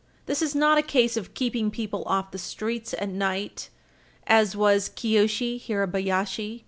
[0.25, 3.69] This is not a case of keeping people off the streets at night,
[4.25, 6.59] as was Hirabayashi v.